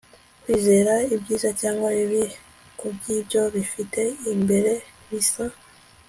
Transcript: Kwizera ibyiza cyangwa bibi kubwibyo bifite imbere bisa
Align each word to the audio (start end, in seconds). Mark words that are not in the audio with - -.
Kwizera 0.43 0.93
ibyiza 1.15 1.49
cyangwa 1.61 1.87
bibi 1.97 2.23
kubwibyo 2.79 3.41
bifite 3.55 4.01
imbere 4.33 4.71
bisa 5.09 5.45